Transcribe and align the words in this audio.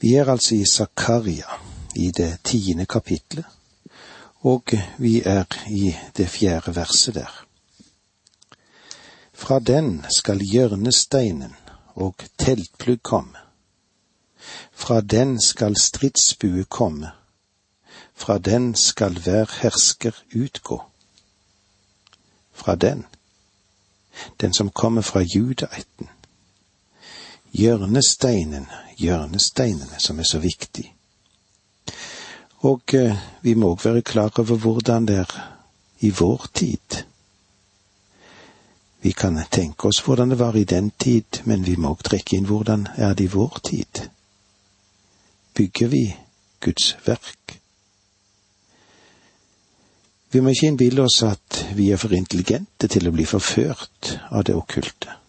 Vi 0.00 0.14
er 0.14 0.28
altså 0.32 0.54
i 0.54 0.64
Zakaria, 0.64 1.44
i 1.96 2.10
det 2.10 2.38
tiende 2.44 2.86
kapitlet, 2.86 3.44
og 4.40 4.72
vi 4.98 5.22
er 5.24 5.44
i 5.68 5.94
det 6.16 6.28
fjerde 6.28 6.76
verset 6.76 7.14
der. 7.14 7.46
Fra 9.32 9.58
den 9.58 10.04
skal 10.16 10.40
hjørnesteinen 10.40 11.56
og 11.94 12.14
teltplugg 12.38 13.02
komme. 13.02 13.36
Fra 14.72 15.00
den 15.00 15.40
skal 15.40 15.76
stridsbue 15.76 16.64
komme. 16.64 17.10
Fra 18.14 18.38
den 18.38 18.74
skal 18.74 19.18
hver 19.18 19.60
hersker 19.62 20.12
utgå. 20.36 20.82
Fra 22.52 22.74
den, 22.74 23.06
den 24.40 24.54
som 24.54 24.70
kommer 24.70 25.02
fra 25.02 25.20
judaætten. 25.20 26.08
Hjørnesteinen, 27.52 28.66
hjørnesteinene 28.98 29.98
som 29.98 30.18
er 30.18 30.28
så 30.28 30.38
viktig. 30.38 30.86
Og 32.68 32.94
eh, 32.94 33.16
vi 33.42 33.54
må 33.56 33.72
òg 33.74 33.84
være 33.84 34.04
klar 34.06 34.34
over 34.38 34.60
hvordan 34.60 35.06
det 35.08 35.16
er 35.22 35.36
i 36.00 36.10
vår 36.10 36.46
tid. 36.54 37.00
Vi 39.00 39.12
kan 39.16 39.38
tenke 39.50 39.88
oss 39.88 40.02
hvordan 40.04 40.30
det 40.30 40.38
var 40.38 40.56
i 40.56 40.64
den 40.64 40.90
tid, 40.90 41.42
men 41.44 41.64
vi 41.64 41.76
må 41.76 41.94
òg 41.94 42.04
trekke 42.04 42.36
inn 42.36 42.48
hvordan 42.48 42.86
er 42.96 43.14
det 43.14 43.30
i 43.30 43.32
vår 43.32 43.60
tid. 43.64 44.02
Bygger 45.56 45.88
vi 45.88 46.04
Guds 46.60 46.96
verk? 47.06 47.56
Vi 50.30 50.40
må 50.40 50.52
ikke 50.52 50.68
innbille 50.70 51.02
oss 51.02 51.22
at 51.26 51.64
vi 51.74 51.90
er 51.90 51.98
for 51.98 52.12
intelligente 52.14 52.86
til 52.86 53.08
å 53.08 53.14
bli 53.14 53.24
forført 53.26 54.12
av 54.30 54.44
det 54.46 54.54
okkulte. 54.54 55.19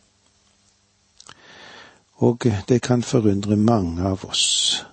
Og 2.21 2.45
det 2.70 2.81
kan 2.85 3.03
forundre 3.03 3.55
mange 3.57 4.05
av 4.05 4.25
oss 4.29 4.85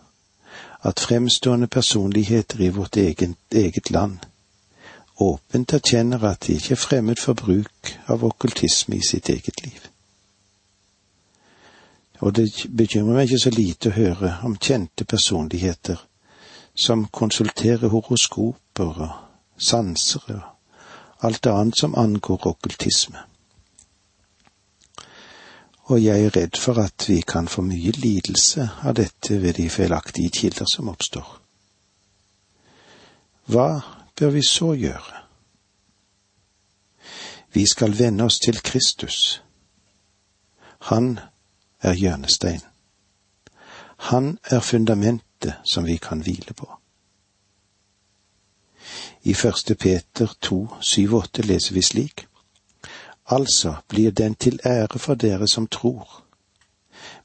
at 0.88 1.00
fremstående 1.00 1.66
personligheter 1.66 2.60
i 2.60 2.68
vårt 2.68 2.96
eget, 2.96 3.36
eget 3.52 3.90
land 3.90 4.18
åpent 5.20 5.72
erkjenner 5.74 6.24
at 6.24 6.46
de 6.46 6.54
ikke 6.54 6.72
er 6.76 6.80
fremmed 6.80 7.20
for 7.20 7.34
bruk 7.34 7.92
av 8.06 8.24
okkultisme 8.24 8.96
i 8.96 9.06
sitt 9.08 9.28
eget 9.28 9.64
liv. 9.64 9.80
Og 12.20 12.34
det 12.36 12.48
bekymrer 12.76 13.18
meg 13.18 13.28
ikke 13.28 13.42
så 13.42 13.52
lite 13.54 13.90
å 13.90 13.96
høre 13.98 14.30
om 14.46 14.56
kjente 14.56 15.04
personligheter 15.04 15.98
som 16.78 17.06
konsulterer 17.12 17.90
horoskoper 17.90 19.02
og 19.06 19.10
sanser 19.58 20.24
og 20.34 21.26
alt 21.26 21.46
annet 21.50 21.78
som 21.78 21.98
angår 21.98 22.46
okkultisme. 22.46 23.27
Og 25.88 26.02
jeg 26.04 26.24
er 26.24 26.36
redd 26.36 26.58
for 26.60 26.78
at 26.82 27.08
vi 27.08 27.20
kan 27.20 27.48
få 27.48 27.62
mye 27.64 27.92
lidelse 27.96 28.68
av 28.84 28.94
dette 28.98 29.38
ved 29.42 29.56
de 29.56 29.70
feilaktige 29.72 30.30
kilder 30.30 30.68
som 30.68 30.88
oppstår. 30.92 31.28
Hva 33.48 33.80
bør 34.20 34.30
vi 34.30 34.42
så 34.44 34.74
gjøre? 34.76 35.22
Vi 37.56 37.64
skal 37.66 37.96
vende 37.98 38.24
oss 38.24 38.36
til 38.44 38.60
Kristus. 38.62 39.42
Han 40.92 41.18
er 41.80 41.92
hjørnestein. 41.92 42.60
Han 44.12 44.38
er 44.44 44.60
fundamentet 44.60 45.54
som 45.72 45.86
vi 45.86 45.96
kan 45.96 46.20
hvile 46.20 46.52
på. 46.52 46.68
I 49.22 49.34
første 49.34 49.74
Peter 49.74 50.28
2, 50.40 50.66
7-8 50.80 51.42
leser 51.42 51.74
vi 51.74 51.82
slik. 51.82 52.27
Altså 53.28 53.74
blir 53.88 54.10
den 54.10 54.34
til 54.34 54.60
ære 54.64 54.98
for 54.98 55.14
dere 55.14 55.48
som 55.48 55.66
tror. 55.66 56.22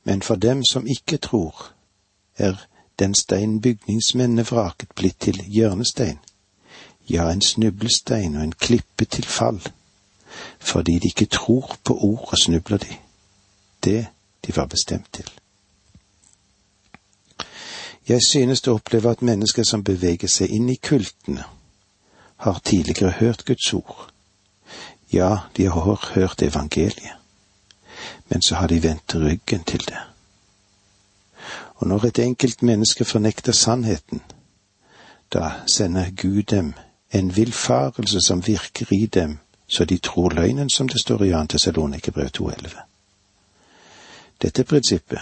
Men 0.03 0.21
for 0.21 0.35
dem 0.35 0.63
som 0.71 0.87
ikke 0.87 1.17
tror, 1.17 1.71
er 2.37 2.55
den 2.99 3.15
stein 3.15 3.61
bygningsmennene 3.61 4.45
vraket 4.45 4.89
blitt 4.95 5.19
til 5.19 5.41
hjørnestein 5.47 6.19
ja, 7.09 7.31
en 7.31 7.41
snublestein 7.41 8.35
og 8.35 8.43
en 8.43 8.51
klippe 8.51 9.05
til 9.05 9.25
fall. 9.25 9.61
Fordi 10.59 10.99
de 10.99 11.07
ikke 11.07 11.25
tror 11.25 11.77
på 11.83 11.97
ordet, 11.97 12.39
snubler 12.39 12.77
de. 12.77 12.95
Det 13.83 14.05
de 14.47 14.55
var 14.55 14.65
bestemt 14.65 15.13
til. 15.13 15.31
Jeg 18.07 18.19
synes 18.27 18.67
å 18.67 18.75
oppleve 18.75 19.11
at 19.11 19.21
mennesker 19.21 19.63
som 19.63 19.83
beveger 19.83 20.27
seg 20.27 20.51
inn 20.51 20.67
i 20.69 20.75
kultene, 20.75 21.45
har 22.43 22.59
tidligere 22.59 23.13
hørt 23.19 23.45
Guds 23.45 23.73
ord. 23.73 24.09
Ja, 25.13 25.37
de 25.57 25.65
har 25.65 26.11
hørt 26.13 26.41
evangeliet, 26.41 27.15
men 28.29 28.41
så 28.41 28.55
har 28.55 28.67
de 28.67 28.83
vendt 28.83 29.15
ryggen 29.15 29.63
til 29.63 29.79
det. 29.79 29.97
Og 31.75 31.87
når 31.87 32.05
et 32.05 32.19
enkelt 32.19 32.63
menneske 32.63 33.05
fornekter 33.05 33.51
sannheten, 33.51 34.21
da 35.33 35.51
sender 35.67 36.11
Gud 36.21 36.43
dem 36.43 36.73
en 37.11 37.35
villfarelse 37.35 38.21
som 38.21 38.47
virker 38.47 38.85
i 38.91 39.05
dem, 39.05 39.37
så 39.67 39.85
de 39.85 39.97
tror 39.97 40.29
løgnen, 40.29 40.69
som 40.69 40.89
det 40.89 41.01
står 41.01 41.23
i 41.23 41.31
2. 41.31 41.45
Tessalonikerbrev 41.45 42.29
2.11. 42.37 42.79
Dette 44.41 44.63
prinsippet, 44.63 45.21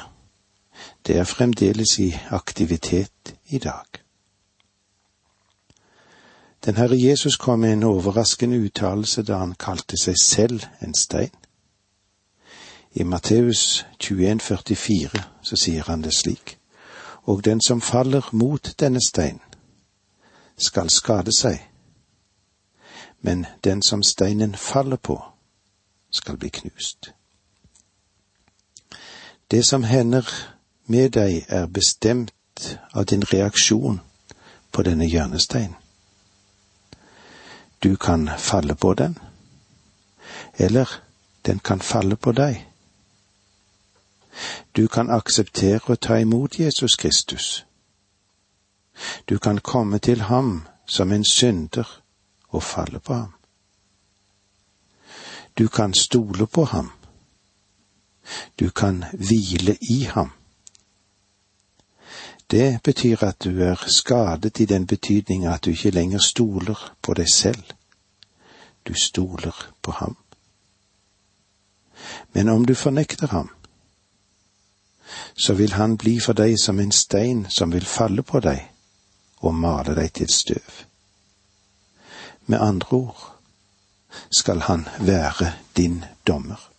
det 1.07 1.17
er 1.17 1.23
fremdeles 1.23 1.99
i 1.99 2.17
aktivitet 2.29 3.35
i 3.47 3.57
dag. 3.57 4.00
Den 6.65 6.77
Herre 6.77 6.95
Jesus 6.95 7.37
kom 7.37 7.59
med 7.59 7.73
en 7.73 7.83
overraskende 7.83 8.57
uttalelse 8.57 9.23
da 9.23 9.37
han 9.37 9.55
kalte 9.55 9.97
seg 9.97 10.15
selv 10.21 10.65
en 10.81 10.93
stein. 10.93 11.33
I 12.93 13.03
Matteus 13.03 13.85
21,44 14.03 15.21
så 15.41 15.57
sier 15.57 15.87
han 15.87 16.03
det 16.03 16.13
slik, 16.13 16.57
og 17.23 17.45
den 17.45 17.61
som 17.61 17.81
faller 17.81 18.29
mot 18.31 18.75
denne 18.79 18.99
steinen, 19.07 19.41
skal 20.57 20.89
skade 20.89 21.33
seg, 21.33 21.57
men 23.21 23.45
den 23.63 23.81
som 23.81 24.03
steinen 24.03 24.55
faller 24.55 24.97
på, 24.97 25.17
skal 26.11 26.37
bli 26.37 26.49
knust. 26.49 27.13
Det 29.51 29.65
som 29.65 29.83
hender 29.83 30.27
med 30.85 31.09
deg, 31.09 31.45
er 31.47 31.65
bestemt 31.65 32.77
av 32.93 33.05
din 33.05 33.23
reaksjon 33.23 34.01
på 34.71 34.83
denne 34.83 35.05
hjørnesteinen. 35.05 35.80
Du 37.83 37.95
kan 37.95 38.29
falle 38.37 38.75
på 38.75 38.93
den, 38.93 39.19
eller 40.57 40.89
den 41.45 41.59
kan 41.59 41.79
falle 41.79 42.15
på 42.15 42.31
deg. 42.31 42.67
Du 44.75 44.87
kan 44.87 45.09
akseptere 45.09 45.93
å 45.93 45.95
ta 45.95 46.19
imot 46.19 46.59
Jesus 46.59 46.95
Kristus. 46.95 47.65
Du 49.25 49.39
kan 49.39 49.59
komme 49.59 49.99
til 49.99 50.21
ham 50.21 50.67
som 50.85 51.11
en 51.11 51.25
synder 51.25 51.87
og 52.49 52.63
falle 52.63 52.99
på 52.99 53.13
ham. 53.13 53.33
Du 55.57 55.67
kan 55.67 55.93
stole 55.93 56.47
på 56.47 56.65
ham. 56.65 56.91
Du 58.59 58.69
kan 58.69 59.05
hvile 59.13 59.77
i 59.81 60.03
ham. 60.03 60.31
Det 62.51 62.83
betyr 62.83 63.23
at 63.23 63.43
du 63.43 63.61
er 63.63 63.83
skadet 63.87 64.59
i 64.59 64.65
den 64.65 64.87
betydning 64.87 65.45
at 65.45 65.65
du 65.65 65.69
ikke 65.69 65.89
lenger 65.89 66.19
stoler 66.19 66.95
på 67.01 67.13
deg 67.13 67.29
selv. 67.29 67.63
Du 68.87 68.93
stoler 68.93 69.73
på 69.81 69.91
ham. 69.91 70.17
Men 72.33 72.49
om 72.49 72.65
du 72.65 72.75
fornekter 72.75 73.27
ham, 73.27 73.49
så 75.35 75.53
vil 75.53 75.73
han 75.73 75.97
bli 75.97 76.19
for 76.19 76.33
deg 76.33 76.57
som 76.59 76.79
en 76.79 76.91
stein 76.91 77.45
som 77.49 77.71
vil 77.71 77.85
falle 77.85 78.23
på 78.23 78.39
deg 78.39 78.67
og 79.41 79.55
male 79.55 79.95
deg 79.95 80.13
til 80.13 80.29
støv. 80.33 80.83
Med 82.45 82.59
andre 82.59 82.97
ord 82.97 83.31
skal 84.31 84.61
han 84.61 84.87
være 84.99 85.53
din 85.77 86.03
dommer. 86.27 86.70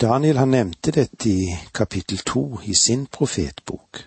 Daniel 0.00 0.36
han 0.36 0.48
nevnte 0.48 0.90
dette 0.90 1.28
i 1.28 1.56
kapittel 1.74 2.18
to 2.18 2.60
i 2.64 2.74
sin 2.74 3.06
profetbok. 3.06 4.06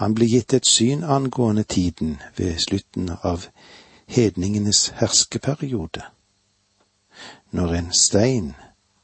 Han 0.00 0.14
ble 0.16 0.28
gitt 0.28 0.54
et 0.56 0.66
syn 0.66 1.04
angående 1.04 1.64
tiden 1.68 2.16
ved 2.36 2.58
slutten 2.58 3.10
av 3.22 3.44
hedningenes 4.06 4.88
herskeperiode, 5.00 6.00
når 7.50 7.74
en 7.74 7.92
stein 7.92 8.54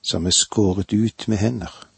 som 0.03 0.27
er 0.27 0.37
skåret 0.37 0.93
ut 0.93 1.29
med 1.29 1.37
hender, 1.37 1.89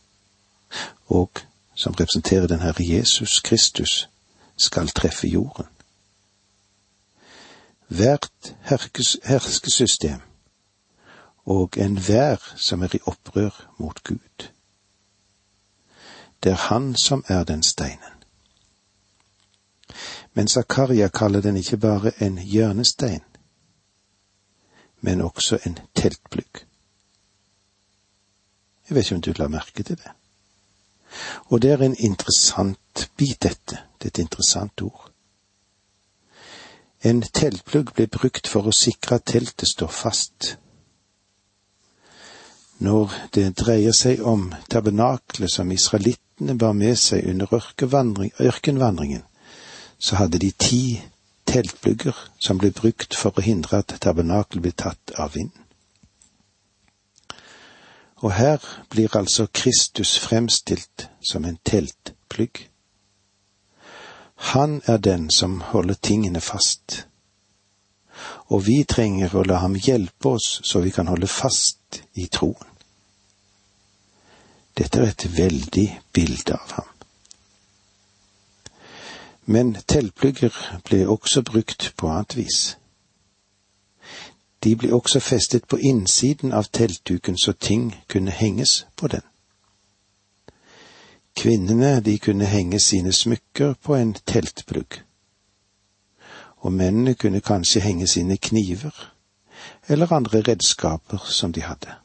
og 1.06 1.30
som 1.74 1.94
representerer 1.94 2.46
den 2.46 2.60
Herre 2.66 2.84
Jesus 2.84 3.40
Kristus, 3.40 4.08
skal 4.56 4.88
treffe 4.88 5.28
jorden. 5.28 5.66
Hvert 7.88 8.54
herskesystem 9.24 10.20
og 11.44 11.76
enhver 11.76 12.36
som 12.56 12.82
er 12.82 12.94
i 12.94 13.02
opprør 13.06 13.74
mot 13.78 14.04
Gud. 14.04 14.48
Det 16.42 16.52
er 16.52 16.66
han 16.68 16.94
som 16.96 17.24
er 17.28 17.44
den 17.44 17.62
steinen. 17.62 18.22
Men 20.34 20.48
Zakaria 20.48 21.08
kaller 21.08 21.40
den 21.40 21.56
ikke 21.56 21.76
bare 21.76 22.22
en 22.22 22.38
hjørnestein, 22.38 23.22
men 25.00 25.20
også 25.20 25.58
en 25.66 25.78
teltplugg. 25.94 26.66
Jeg 28.88 28.96
vet 28.96 29.04
ikke 29.04 29.14
om 29.14 29.22
du 29.22 29.32
la 29.32 29.48
merke 29.48 29.82
til 29.82 29.96
det. 29.96 30.10
Og 31.44 31.62
det 31.62 31.70
er 31.70 31.82
en 31.82 31.96
interessant 31.98 33.10
bit, 33.16 33.42
dette. 33.42 33.78
Det 33.98 34.04
er 34.04 34.06
et 34.06 34.18
interessant 34.18 34.82
ord. 34.82 35.12
En 37.04 37.22
teltplugg 37.22 37.94
ble 37.94 38.06
brukt 38.06 38.48
for 38.48 38.68
å 38.68 38.74
sikre 38.76 39.18
at 39.18 39.26
teltet 39.26 39.68
står 39.68 39.90
fast. 39.90 40.56
Når 42.82 43.12
det 43.34 43.52
dreier 43.60 43.94
seg 43.94 44.24
om 44.26 44.48
tabernaklet 44.70 45.52
som 45.52 45.70
israelittene 45.70 46.56
bar 46.58 46.72
med 46.74 46.96
seg 46.98 47.28
under 47.30 47.52
ørkenvandringen, 47.54 49.22
så 50.02 50.18
hadde 50.18 50.40
de 50.42 50.50
ti 50.50 50.98
teltplugger 51.46 52.16
som 52.42 52.58
ble 52.58 52.72
brukt 52.74 53.14
for 53.14 53.38
å 53.38 53.44
hindre 53.44 53.84
at 53.84 53.94
tabernakelet 54.02 54.64
ble 54.64 54.72
tatt 54.82 55.14
av 55.14 55.36
vinden. 55.36 55.62
Og 58.22 58.34
her 58.34 58.66
blir 58.90 59.14
altså 59.18 59.46
Kristus 59.46 60.16
fremstilt 60.18 61.06
som 61.30 61.44
en 61.44 61.58
teltplugg. 61.64 62.66
Han 64.54 64.80
er 64.86 64.98
den 64.98 65.30
som 65.30 65.60
holder 65.70 65.98
tingene 66.02 66.40
fast. 66.40 67.06
Og 68.50 68.66
vi 68.66 68.82
trenger 68.84 69.34
å 69.34 69.46
la 69.46 69.62
ham 69.62 69.78
hjelpe 69.78 70.34
oss 70.34 70.60
så 70.66 70.82
vi 70.82 70.90
kan 70.90 71.10
holde 71.10 71.30
fast 71.30 72.02
i 72.14 72.26
troen. 72.26 72.71
Dette 74.82 74.98
er 74.98 75.12
et 75.12 75.24
veldig 75.36 76.00
bilde 76.12 76.56
av 76.58 76.72
ham. 76.74 76.88
Men 79.46 79.76
teltplugger 79.86 80.56
ble 80.88 81.04
også 81.06 81.44
brukt 81.46 81.92
på 81.96 82.10
annet 82.10 82.34
vis. 82.36 82.58
De 84.66 84.74
ble 84.76 84.90
også 84.94 85.22
festet 85.22 85.68
på 85.70 85.78
innsiden 85.78 86.50
av 86.52 86.66
teltduken 86.74 87.38
så 87.38 87.54
ting 87.54 87.92
kunne 88.10 88.34
henges 88.34 88.86
på 88.96 89.12
den. 89.14 89.22
Kvinnene, 91.38 92.00
de 92.00 92.18
kunne 92.18 92.50
henge 92.50 92.82
sine 92.82 93.12
smykker 93.12 93.78
på 93.82 93.94
en 93.94 94.16
teltplugg. 94.26 94.98
Og 96.66 96.72
mennene 96.72 97.14
kunne 97.14 97.40
kanskje 97.40 97.86
henge 97.86 98.06
sine 98.06 98.36
kniver 98.36 99.12
eller 99.88 100.12
andre 100.12 100.42
redskaper 100.42 101.22
som 101.30 101.52
de 101.52 101.62
hadde. 101.62 102.01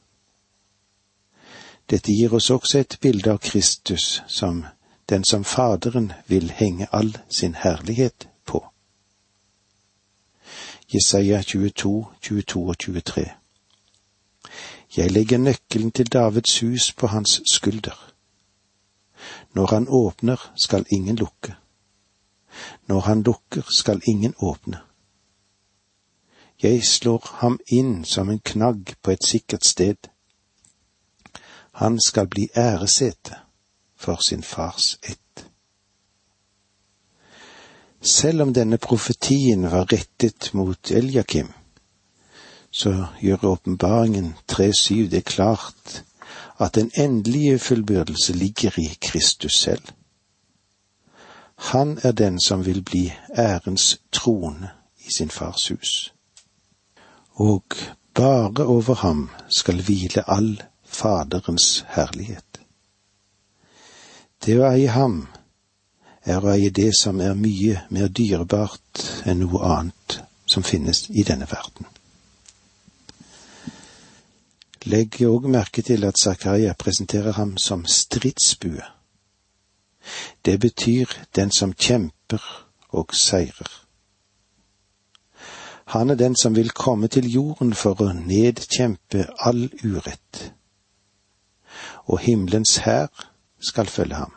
Dette 1.89 2.11
gir 2.11 2.33
oss 2.33 2.49
også 2.49 2.79
et 2.79 2.97
bilde 3.01 3.31
av 3.31 3.37
Kristus 3.37 4.21
som 4.27 4.65
den 5.09 5.23
som 5.23 5.43
Faderen 5.43 6.11
vil 6.27 6.51
henge 6.51 6.87
all 6.91 7.17
sin 7.29 7.55
herlighet 7.55 8.27
på. 8.45 8.65
Jesaja 10.93 11.41
22, 11.41 12.05
22 12.21 12.69
og 12.69 12.77
23. 12.77 13.25
Jeg 14.97 15.11
legger 15.11 15.37
nøkkelen 15.37 15.91
til 15.91 16.11
Davids 16.13 16.59
hus 16.59 16.93
på 16.93 17.07
hans 17.07 17.41
skulder. 17.51 18.13
Når 19.53 19.65
han 19.65 19.87
åpner, 19.87 20.51
skal 20.55 20.85
ingen 20.91 21.15
lukke. 21.15 21.55
Når 22.87 22.99
han 22.99 23.23
lukker, 23.23 23.63
skal 23.77 24.01
ingen 24.07 24.33
åpne. 24.39 24.79
Jeg 26.63 26.83
slår 26.83 27.27
ham 27.31 27.59
inn 27.67 28.05
som 28.05 28.29
en 28.29 28.39
knagg 28.39 28.95
på 29.01 29.11
et 29.11 29.25
sikkert 29.25 29.65
sted. 29.65 29.95
Han 31.77 31.99
skal 32.01 32.27
bli 32.27 32.47
æresete 32.55 33.35
for 33.95 34.17
sin 34.27 34.43
fars 34.43 34.97
ett. 35.03 35.45
Selv 38.01 38.41
om 38.41 38.53
denne 38.53 38.77
profetien 38.77 39.71
var 39.71 39.85
rettet 39.93 40.53
mot 40.53 40.91
Eljakim, 40.91 41.51
så 42.71 43.05
gjør 43.21 43.45
åpenbaringen 43.45 44.33
3.7 44.51 45.09
det 45.09 45.25
klart 45.25 46.03
at 46.59 46.75
den 46.75 46.91
endelige 46.97 47.59
fullbyrdelse 47.59 48.33
ligger 48.33 48.79
i 48.79 48.97
Kristus 49.01 49.53
selv. 49.61 49.83
Han 51.55 51.99
er 52.03 52.11
den 52.11 52.39
som 52.41 52.65
vil 52.65 52.81
bli 52.81 53.13
ærens 53.37 54.01
trone 54.11 54.69
i 55.05 55.11
sin 55.17 55.29
fars 55.29 55.67
hus. 55.67 56.13
Og 57.33 57.63
bare 58.13 58.65
over 58.65 58.95
ham 58.95 59.29
skal 59.49 59.81
hvile 59.81 60.29
all 60.29 60.63
Faderens 60.87 61.83
herlighet. 61.93 62.61
Det 64.45 64.55
å 64.59 64.67
eie 64.69 64.89
ham 64.93 65.25
er 66.23 66.43
å 66.43 66.51
eie 66.53 66.71
det 66.71 66.91
som 66.95 67.21
er 67.23 67.37
mye 67.37 67.83
mer 67.93 68.09
dyrebart 68.09 69.03
enn 69.25 69.43
noe 69.43 69.63
annet 69.77 70.19
som 70.47 70.63
finnes 70.63 71.07
i 71.09 71.23
denne 71.27 71.47
verden. 71.49 71.87
Legg 74.87 75.19
òg 75.27 75.49
merke 75.51 75.83
til 75.83 76.05
at 76.07 76.19
Zakaria 76.19 76.75
presenterer 76.79 77.35
ham 77.35 77.57
som 77.59 77.83
stridsbue. 77.85 78.85
Det 80.45 80.55
betyr 80.63 81.11
den 81.35 81.51
som 81.51 81.73
kjemper 81.73 82.43
og 82.95 83.11
seirer. 83.15 83.67
Han 85.91 86.09
er 86.09 86.15
den 86.15 86.35
som 86.35 86.55
vil 86.55 86.71
komme 86.71 87.07
til 87.07 87.27
jorden 87.31 87.73
for 87.73 87.99
å 88.03 88.13
nedkjempe 88.15 89.25
all 89.39 89.67
urett, 89.83 90.51
og 92.07 92.19
himmelens 92.19 92.77
hær 92.77 93.07
skal 93.59 93.87
følge 93.87 94.15
ham. 94.15 94.33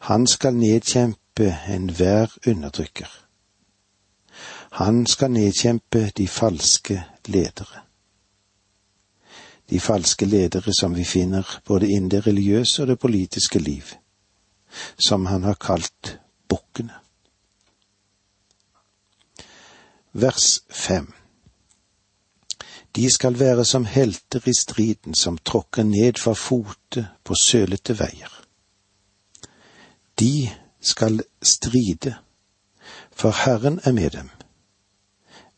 Han 0.00 0.26
skal 0.26 0.54
nedkjempe 0.54 1.56
enhver 1.68 2.26
undertrykker. 2.48 3.26
Han 4.72 5.06
skal 5.06 5.30
nedkjempe 5.30 6.10
de 6.16 6.28
falske 6.28 7.04
ledere. 7.26 7.80
De 9.70 9.80
falske 9.80 10.26
ledere 10.26 10.72
som 10.80 10.94
vi 10.96 11.04
finner 11.04 11.60
både 11.64 11.90
innen 11.90 12.10
det 12.10 12.26
religiøse 12.26 12.82
og 12.82 12.88
det 12.88 12.98
politiske 12.98 13.58
liv, 13.58 13.82
som 15.08 15.26
han 15.26 15.42
har 15.42 15.54
kalt 15.54 16.18
bukkene. 16.48 16.94
Vers 20.12 20.60
fem 20.70 21.12
De 22.96 23.10
skal 23.12 23.38
være 23.38 23.64
som 23.64 23.84
helter 23.84 24.48
i 24.48 24.52
striden, 24.58 25.14
som 25.14 25.38
tråkker 25.38 25.82
ned 25.82 26.18
fra 26.18 26.32
fote 26.32 27.08
på 27.24 27.34
sølete 27.34 27.98
veier. 27.98 28.32
De 30.20 30.50
skal 30.80 31.20
stride, 31.42 32.14
for 33.12 33.30
Herren 33.30 33.80
er 33.84 33.92
med 33.92 34.10
dem, 34.10 34.30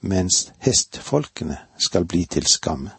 mens 0.00 0.52
hestfolkene 0.58 1.58
skal 1.78 2.04
bli 2.04 2.24
til 2.24 2.46
skamme. 2.46 2.90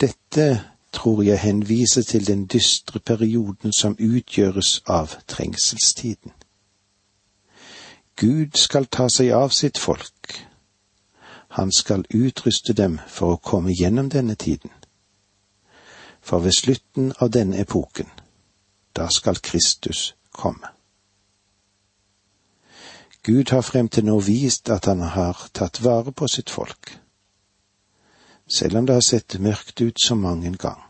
Dette 0.00 0.62
tror 0.92 1.22
jeg 1.22 1.40
henviser 1.40 2.02
til 2.02 2.26
den 2.26 2.46
dystre 2.46 3.00
perioden 3.00 3.72
som 3.72 3.96
utgjøres 4.00 4.82
av 4.86 5.14
trengselstiden. 5.28 6.32
Gud 8.16 8.58
skal 8.58 8.86
ta 8.86 9.08
seg 9.08 9.30
av 9.30 9.54
sitt 9.54 9.78
folk. 9.78 10.21
Han 11.52 11.72
skal 11.72 12.04
utruste 12.10 12.72
dem 12.72 12.98
for 13.08 13.34
å 13.34 13.40
komme 13.44 13.74
gjennom 13.76 14.08
denne 14.08 14.34
tiden. 14.34 14.70
For 16.20 16.40
ved 16.40 16.54
slutten 16.56 17.12
av 17.20 17.32
denne 17.34 17.58
epoken 17.60 18.08
da 18.96 19.08
skal 19.12 19.40
Kristus 19.40 20.14
komme. 20.30 20.68
Gud 23.22 23.50
har 23.50 23.62
frem 23.62 23.88
til 23.88 24.04
nå 24.08 24.18
vist 24.24 24.70
at 24.70 24.88
han 24.90 25.00
har 25.14 25.46
tatt 25.54 25.82
vare 25.84 26.12
på 26.12 26.28
sitt 26.28 26.50
folk, 26.50 26.96
selv 28.48 28.80
om 28.80 28.88
det 28.88 28.96
har 28.98 29.06
sett 29.06 29.38
mørkt 29.40 29.80
ut 29.80 30.00
så 30.00 30.16
mange 30.18 30.50
gang. 30.56 30.80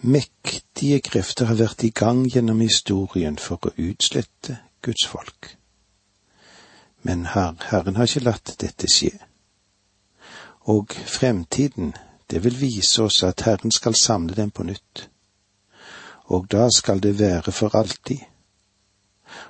Mektige 0.00 1.02
krefter 1.04 1.50
har 1.50 1.58
vært 1.60 1.84
i 1.84 1.90
gang 1.90 2.24
gjennom 2.24 2.62
historien 2.64 3.36
for 3.38 3.60
å 3.68 3.74
utslette 3.76 4.56
Guds 4.80 5.04
folk. 5.06 5.59
Men 7.02 7.26
her, 7.26 7.54
Herren 7.70 7.96
har 7.96 8.08
ikke 8.08 8.24
latt 8.24 8.56
dette 8.60 8.88
skje. 8.90 9.12
Og 10.68 10.92
fremtiden, 11.06 11.94
det 12.30 12.44
vil 12.44 12.60
vise 12.60 13.02
oss 13.02 13.22
at 13.22 13.40
Herren 13.46 13.72
skal 13.72 13.94
samle 13.94 14.36
dem 14.36 14.50
på 14.50 14.62
nytt 14.62 15.10
og 16.30 16.46
da 16.50 16.68
skal 16.70 17.02
det 17.02 17.18
være 17.18 17.52
for 17.52 17.76
alltid, 17.76 18.18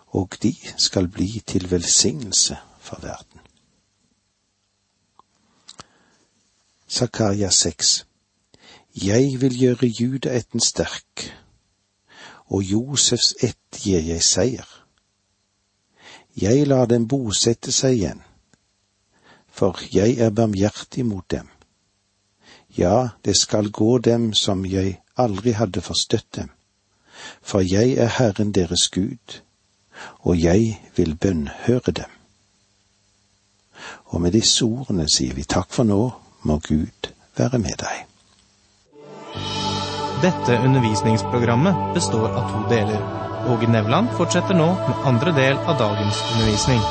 og 0.06 0.34
de 0.42 0.56
skal 0.76 1.08
bli 1.08 1.42
til 1.46 1.70
velsignelse 1.70 2.56
for 2.80 3.00
verden. 3.02 3.40
Zakaria 6.88 7.50
6 7.50 8.06
Jeg 9.04 9.40
vil 9.40 9.58
gjøre 9.58 9.86
judaetten 9.86 10.60
sterk, 10.60 11.36
og 12.46 12.62
Josefs 12.62 13.34
ett 13.42 13.82
gir 13.84 14.00
jeg 14.00 14.22
seier. 14.22 14.79
Jeg 16.36 16.66
lar 16.66 16.86
dem 16.86 17.08
bosette 17.08 17.72
seg 17.72 17.96
igjen, 17.98 18.22
for 19.50 19.80
jeg 19.90 20.18
er 20.18 20.30
barmhjertig 20.30 21.04
mot 21.06 21.26
dem. 21.30 21.48
Ja, 22.76 23.08
det 23.24 23.36
skal 23.36 23.70
gå 23.70 23.98
dem 23.98 24.32
som 24.34 24.64
jeg 24.66 25.00
aldri 25.18 25.52
hadde 25.58 25.82
forstøtt 25.82 26.36
dem 26.36 26.50
for 27.42 27.60
jeg 27.60 27.92
er 27.92 28.06
Herren 28.18 28.52
deres 28.52 28.88
Gud, 28.88 29.40
og 30.18 30.42
jeg 30.42 30.80
vil 30.96 31.16
bønnhøre 31.16 31.92
dem. 31.92 32.10
Og 34.04 34.20
med 34.20 34.32
disse 34.32 34.64
ordene 34.64 35.06
sier 35.14 35.34
vi 35.34 35.44
takk 35.44 35.72
for 35.72 35.88
nå, 35.88 36.02
må 36.42 36.58
Gud 36.68 37.12
være 37.36 37.58
med 37.58 37.76
deg. 37.80 38.09
Dette 40.22 40.58
undervisningsprogrammet 40.58 41.94
består 41.94 42.28
av 42.28 42.50
to 42.52 42.68
deler. 42.68 43.00
Åge 43.48 43.68
Nevland 43.68 44.10
fortsetter 44.16 44.54
nå 44.54 44.66
med 44.74 45.06
andre 45.08 45.32
del 45.32 45.56
av 45.56 45.78
dagens 45.78 46.18
undervisning. 46.32 46.82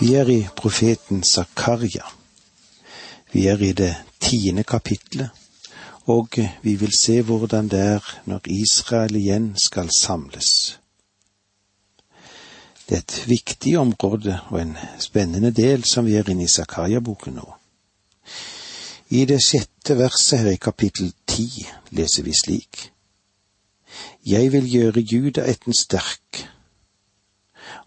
Vi 0.00 0.08
er 0.18 0.30
i 0.30 0.48
profeten 0.56 1.22
Zakaria. 1.22 2.02
Vi 3.30 3.46
er 3.46 3.62
i 3.62 3.70
det 3.72 3.92
tiende 4.18 4.66
kapitlet, 4.66 5.30
og 6.10 6.34
vi 6.62 6.74
vil 6.82 6.98
se 6.98 7.20
hvordan 7.22 7.70
det 7.70 7.84
er 7.92 8.10
når 8.26 8.50
Israel 8.50 9.16
igjen 9.22 9.52
skal 9.54 9.94
samles. 9.94 10.80
Det 12.88 12.98
er 12.98 13.06
et 13.06 13.22
viktig 13.30 13.78
område 13.78 14.40
og 14.50 14.60
en 14.64 14.76
spennende 14.98 15.54
del 15.54 15.86
som 15.86 16.10
vi 16.10 16.18
er 16.18 16.34
inne 16.34 16.50
i 16.50 16.54
Zakaria-boken 16.58 17.38
nå. 17.38 17.59
I 19.10 19.24
det 19.26 19.40
sjette 19.42 19.96
verset 19.98 20.38
her 20.38 20.52
i 20.54 20.58
kapittel 20.62 21.10
ti 21.26 21.48
leser 21.90 22.22
vi 22.22 22.34
slik. 22.36 22.90
Jeg 24.22 24.52
vil 24.52 24.68
gjøre 24.70 25.02
Juda 25.02 25.46
etten 25.50 25.74
sterk, 25.74 26.44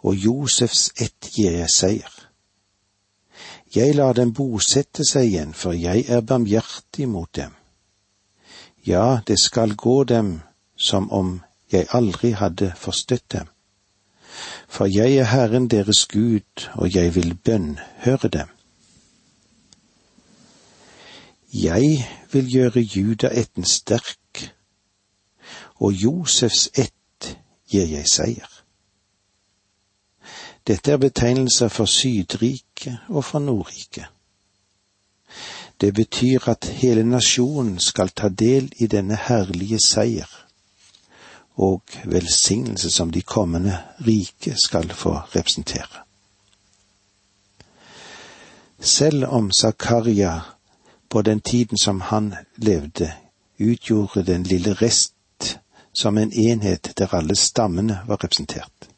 og 0.03 0.17
Josefs 0.19 0.89
ett 0.99 1.29
gir 1.31 1.55
jeg 1.55 1.71
seier. 1.71 2.15
Jeg 3.75 3.95
lar 3.95 4.13
dem 4.19 4.33
bosette 4.35 5.05
seg 5.07 5.29
igjen, 5.29 5.53
for 5.55 5.71
jeg 5.71 6.03
er 6.11 6.21
barmhjertig 6.27 7.07
mot 7.09 7.31
dem. 7.35 7.55
Ja, 8.85 9.21
det 9.27 9.39
skal 9.39 9.77
gå 9.79 10.03
dem 10.03 10.41
som 10.75 11.07
om 11.11 11.37
jeg 11.71 11.87
aldri 11.95 12.33
hadde 12.35 12.73
forstøtt 12.77 13.31
dem. 13.31 13.47
For 14.67 14.91
jeg 14.91 15.15
er 15.23 15.31
Herren 15.31 15.69
deres 15.71 16.03
Gud, 16.11 16.67
og 16.75 16.91
jeg 16.95 17.15
vil 17.15 17.31
bønnhøre 17.35 18.27
dem. 18.27 18.51
Jeg 21.53 22.09
vil 22.31 22.49
gjøre 22.49 22.81
Juda 22.81 23.29
etten 23.29 23.65
sterk, 23.65 24.53
og 25.75 25.93
Josefs 25.93 26.69
ett 26.73 27.37
gir 27.69 27.85
jeg 27.85 28.09
seier. 28.09 28.49
Dette 30.67 30.91
er 30.91 30.97
betegnelser 30.97 31.69
for 31.69 31.85
Sydriket 31.85 32.97
og 33.09 33.25
for 33.25 33.39
Nordriket. 33.39 34.07
Det 35.81 35.93
betyr 35.93 36.49
at 36.49 36.65
hele 36.65 37.03
nasjonen 37.03 37.79
skal 37.79 38.09
ta 38.09 38.29
del 38.29 38.71
i 38.79 38.87
denne 38.87 39.17
herlige 39.27 39.79
seier 39.83 40.29
og 41.55 41.81
velsignelse 42.05 42.89
som 42.91 43.11
de 43.11 43.21
kommende 43.21 43.77
rike 44.07 44.55
skal 44.57 44.89
få 44.89 45.13
representere. 45.35 46.01
Selv 48.79 49.25
om 49.25 49.51
Zakaria 49.51 50.39
på 51.13 51.21
den 51.21 51.41
tiden 51.41 51.77
som 51.77 52.01
han 52.01 52.35
levde, 52.55 53.13
utgjorde 53.57 54.23
den 54.23 54.43
lille 54.43 54.73
rest 54.73 55.59
som 55.93 56.17
en 56.17 56.33
enhet 56.33 56.93
der 56.97 57.13
alle 57.13 57.35
stammene 57.35 57.99
var 58.07 58.23
representert. 58.23 58.89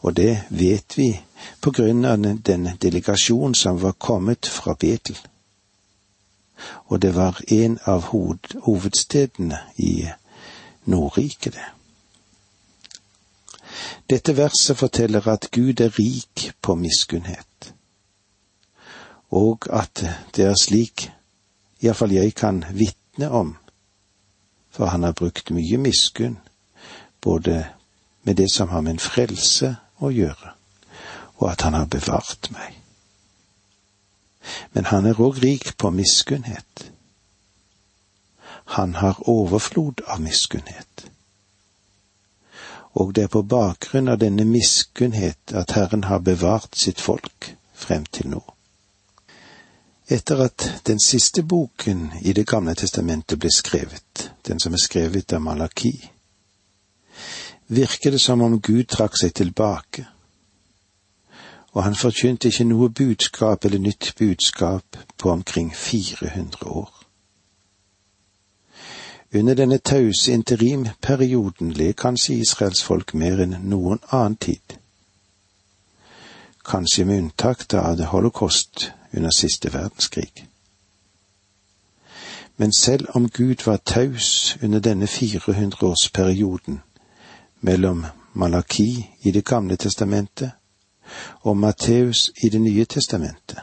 Og 0.00 0.16
det 0.16 0.44
vet 0.48 0.96
vi 0.98 1.20
på 1.60 1.70
grunn 1.70 2.04
av 2.04 2.16
den 2.18 2.70
delegasjon 2.80 3.54
som 3.54 3.82
var 3.82 3.92
kommet 3.92 4.46
fra 4.46 4.74
Betel. 4.80 5.18
Og 6.88 7.02
det 7.02 7.12
var 7.14 7.44
en 7.52 7.78
av 7.84 8.08
hovedstedene 8.64 9.58
i 9.76 10.08
Nordriket, 10.84 11.52
det. 11.52 11.68
Dette 14.10 14.36
verset 14.36 14.78
forteller 14.80 15.28
at 15.28 15.50
Gud 15.52 15.80
er 15.80 15.92
rik 15.98 16.52
på 16.60 16.74
miskunnhet, 16.74 17.73
og 19.34 19.66
at 19.74 20.04
det 20.36 20.44
er 20.46 20.54
slik 20.58 21.08
iallfall 21.82 22.12
jeg 22.14 22.34
kan 22.38 22.62
vitne 22.70 23.30
om, 23.30 23.56
for 24.70 24.86
han 24.86 25.02
har 25.02 25.16
brukt 25.18 25.50
mye 25.50 25.78
miskunn, 25.78 26.38
både 27.20 27.64
med 28.22 28.34
det 28.34 28.46
som 28.52 28.68
har 28.68 28.80
med 28.80 28.94
en 28.94 29.02
frelse 29.02 29.74
å 29.98 30.12
gjøre, 30.14 30.54
og 31.42 31.50
at 31.50 31.66
han 31.66 31.74
har 31.74 31.90
bevart 31.90 32.50
meg. 32.54 32.78
Men 34.72 34.86
han 34.92 35.06
er 35.06 35.18
òg 35.20 35.42
rik 35.42 35.74
på 35.78 35.90
miskunnhet. 35.90 36.90
Han 38.78 38.94
har 39.02 39.18
overflod 39.28 40.04
av 40.06 40.22
miskunnhet. 40.22 41.08
Og 42.94 43.14
det 43.14 43.26
er 43.26 43.34
på 43.34 43.42
bakgrunn 43.42 44.08
av 44.08 44.20
denne 44.22 44.46
miskunnhet 44.46 45.52
at 45.52 45.74
Herren 45.74 46.04
har 46.06 46.22
bevart 46.22 46.76
sitt 46.78 47.00
folk 47.00 47.54
frem 47.74 48.06
til 48.06 48.30
nå. 48.30 48.53
Etter 50.08 50.40
at 50.44 50.82
den 50.86 51.00
siste 51.00 51.42
boken 51.42 52.12
i 52.20 52.32
Det 52.32 52.46
gamle 52.46 52.74
testamentet 52.74 53.38
ble 53.40 53.50
skrevet, 53.50 54.32
den 54.46 54.60
som 54.60 54.72
er 54.72 54.82
skrevet 54.82 55.32
av 55.32 55.40
Malaki, 55.40 56.10
virker 57.68 58.10
det 58.10 58.20
som 58.20 58.42
om 58.42 58.60
Gud 58.60 58.84
trakk 58.84 59.16
seg 59.16 59.32
tilbake, 59.34 60.04
og 61.72 61.82
han 61.82 61.96
forkynte 61.96 62.48
ikke 62.48 62.66
noe 62.68 62.88
budskap 62.88 63.64
eller 63.64 63.78
nytt 63.78 64.12
budskap 64.18 64.96
på 65.16 65.30
omkring 65.30 65.72
400 65.74 66.68
år. 66.68 66.90
Under 69.34 69.54
denne 69.54 69.78
tause 69.78 70.32
interimperioden 70.32 71.72
led 71.72 71.96
kanskje 71.98 72.36
Israels 72.44 72.84
folk 72.84 73.14
mer 73.14 73.40
enn 73.42 73.56
noen 73.70 73.98
annen 74.10 74.36
tid. 74.36 74.76
Kanskje 76.64 77.04
med 77.04 77.22
unntak 77.22 77.64
av 77.74 78.04
holocaust 78.12 78.90
under 79.16 79.30
siste 79.30 79.72
verdenskrig. 79.72 80.46
Men 82.56 82.72
selv 82.72 83.06
om 83.14 83.28
Gud 83.28 83.66
var 83.66 83.76
taus 83.76 84.56
under 84.62 84.80
denne 84.80 85.04
400-årsperioden 85.04 86.80
mellom 87.60 88.06
Malaki 88.32 89.10
i 89.22 89.30
Det 89.30 89.44
gamle 89.44 89.76
testamentet 89.76 90.50
og 91.40 91.56
Matteus 91.56 92.30
i 92.42 92.48
Det 92.48 92.60
nye 92.60 92.84
testamentet, 92.84 93.58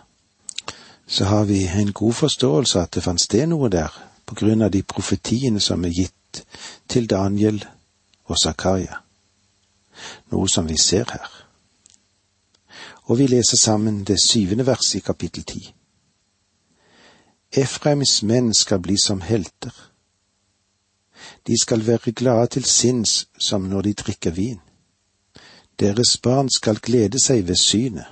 så 1.07 1.25
har 1.25 1.43
vi 1.43 1.67
en 1.67 1.93
god 1.93 2.13
forståelse 2.13 2.79
av 2.79 2.83
at 2.83 2.93
det 2.93 3.03
fant 3.03 3.21
sted 3.21 3.47
noe 3.47 3.69
der 3.69 3.91
på 4.25 4.35
grunn 4.35 4.61
av 4.61 4.71
de 4.71 4.83
profetiene 4.83 5.59
som 5.59 5.83
er 5.85 5.91
gitt 5.95 6.43
til 6.87 7.09
Daniel 7.09 7.65
og 8.25 8.37
Zakaria, 8.43 9.01
noe 10.31 10.49
som 10.49 10.69
vi 10.69 10.77
ser 10.77 11.11
her. 11.11 11.50
Og 13.11 13.17
vi 13.19 13.25
leser 13.27 13.57
sammen 13.57 14.03
det 14.07 14.21
syvende 14.23 14.63
verset 14.65 14.95
i 14.95 14.99
kapittel 15.03 15.43
ti. 15.43 15.65
Efraims 17.51 18.21
menn 18.23 18.53
skal 18.55 18.79
bli 18.79 18.95
som 19.03 19.19
helter. 19.21 19.73
De 21.47 21.57
skal 21.59 21.83
være 21.87 22.13
glade 22.15 22.47
til 22.55 22.63
sinns 22.63 23.27
som 23.35 23.67
når 23.67 23.81
de 23.81 23.93
drikker 23.93 24.31
vin. 24.31 24.61
Deres 25.79 26.17
barn 26.23 26.47
skal 26.55 26.79
glede 26.79 27.19
seg 27.19 27.47
ved 27.47 27.59
synet, 27.59 28.07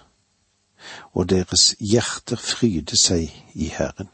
og 1.15 1.29
deres 1.29 1.75
hjerter 1.79 2.36
fryde 2.36 3.00
seg 3.00 3.32
i 3.56 3.72
Herren. 3.72 4.12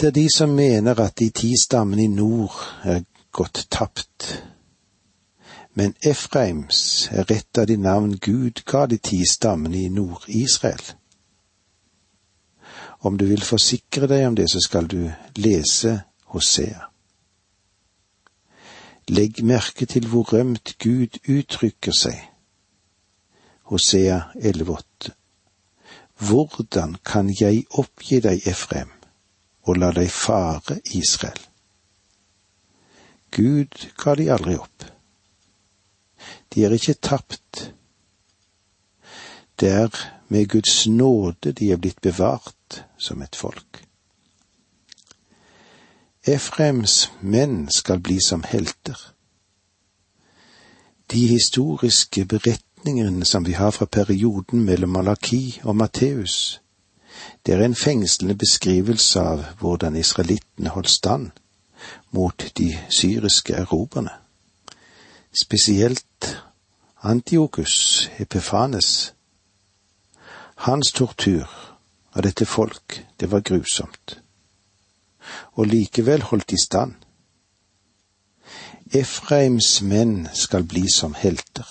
Det 0.00 0.08
er 0.08 0.16
de 0.16 0.28
som 0.32 0.48
mener 0.48 1.00
at 1.00 1.18
de 1.18 1.28
ti 1.28 1.52
stammene 1.62 2.08
i 2.08 2.14
nord 2.14 2.56
er 2.88 3.04
gått 3.32 3.66
tapt. 3.70 4.49
Men 5.80 5.94
Efraims 6.04 7.08
er 7.08 7.30
et 7.32 7.58
av 7.58 7.64
de 7.70 7.78
navn 7.80 8.18
Gud 8.20 8.60
ga 8.68 8.82
de 8.86 8.98
ti 9.00 9.22
stammene 9.24 9.78
i 9.80 9.88
Nord-Israel. 9.88 10.82
Om 13.00 13.16
du 13.16 13.24
vil 13.30 13.40
forsikre 13.40 14.04
deg 14.10 14.26
om 14.26 14.36
det, 14.36 14.50
så 14.52 14.60
skal 14.60 14.90
du 14.92 15.06
lese 15.40 15.94
Hosea. 16.34 16.90
Legg 19.08 19.40
merke 19.40 19.88
til 19.88 20.10
hvor 20.12 20.28
rømt 20.34 20.76
Gud 20.84 21.16
uttrykker 21.24 21.96
seg. 21.96 22.20
Hosea 23.72 24.20
11,8. 24.36 25.16
Hvordan 26.28 26.98
kan 27.00 27.32
jeg 27.40 27.64
oppgi 27.72 28.20
deg, 28.20 28.44
Efrem? 28.44 28.92
og 29.64 29.80
la 29.80 29.94
deg 29.96 30.12
fare, 30.12 30.82
Israel. 30.92 31.40
Gud 33.32 33.92
ga 33.96 34.20
de 34.20 34.32
aldri 34.36 34.60
opp. 34.60 34.90
De 36.54 36.64
er 36.64 36.72
ikke 36.74 36.94
tapt. 36.94 37.74
Det 39.60 39.68
er 39.68 39.88
med 40.28 40.48
Guds 40.48 40.86
nåde 40.86 41.52
de 41.52 41.72
er 41.72 41.76
blitt 41.76 42.00
bevart 42.00 42.84
som 42.98 43.22
et 43.22 43.36
folk. 43.36 43.84
Efrems 46.26 47.10
menn 47.20 47.68
skal 47.70 48.00
bli 48.00 48.18
som 48.20 48.42
helter. 48.46 48.98
De 51.10 51.26
historiske 51.26 52.24
beretningene 52.24 53.24
som 53.24 53.46
vi 53.46 53.52
har 53.52 53.70
fra 53.70 53.86
perioden 53.86 54.64
mellom 54.64 54.90
Malaki 54.90 55.60
og 55.62 55.76
Matteus, 55.76 56.60
det 57.46 57.54
er 57.54 57.64
en 57.64 57.74
fengslende 57.74 58.34
beskrivelse 58.34 59.20
av 59.20 59.44
hvordan 59.60 59.96
israelittene 59.96 60.70
holdt 60.70 60.90
stand 60.90 61.30
mot 62.10 62.44
de 62.58 62.68
syriske 62.88 63.54
erobrerne. 63.54 64.12
Spesielt 65.42 66.04
Antiokus 67.02 68.08
Epifanes. 68.18 69.12
Hans 70.54 70.92
tortur 70.92 71.48
av 72.12 72.22
dette 72.22 72.46
folk, 72.46 73.06
det 73.16 73.30
var 73.32 73.40
grusomt. 73.40 74.18
Og 75.56 75.66
likevel 75.66 76.22
holdt 76.28 76.50
de 76.50 76.58
stand. 76.60 76.94
Efraims 78.92 79.80
menn 79.86 80.28
skal 80.34 80.66
bli 80.66 80.88
som 80.90 81.14
helter. 81.14 81.66